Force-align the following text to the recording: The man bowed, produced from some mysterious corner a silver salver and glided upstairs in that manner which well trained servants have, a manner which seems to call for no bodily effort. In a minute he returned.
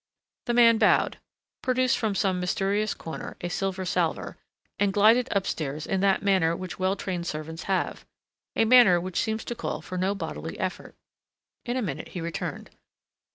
The 0.47 0.55
man 0.55 0.79
bowed, 0.79 1.19
produced 1.61 1.95
from 1.95 2.15
some 2.15 2.39
mysterious 2.39 2.95
corner 2.95 3.37
a 3.39 3.49
silver 3.49 3.85
salver 3.85 4.35
and 4.79 4.91
glided 4.91 5.27
upstairs 5.29 5.85
in 5.85 5.99
that 6.01 6.23
manner 6.23 6.55
which 6.55 6.79
well 6.79 6.95
trained 6.95 7.27
servants 7.27 7.65
have, 7.69 8.03
a 8.55 8.65
manner 8.65 8.99
which 8.99 9.21
seems 9.21 9.45
to 9.45 9.53
call 9.53 9.79
for 9.83 9.99
no 9.99 10.15
bodily 10.15 10.57
effort. 10.57 10.95
In 11.67 11.77
a 11.77 11.83
minute 11.83 12.07
he 12.07 12.19
returned. 12.19 12.71